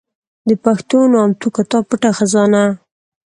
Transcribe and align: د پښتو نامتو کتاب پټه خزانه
د 0.47 0.51
پښتو 0.63 0.99
نامتو 1.13 1.47
کتاب 1.57 1.83
پټه 1.89 2.09
خزانه 2.17 2.63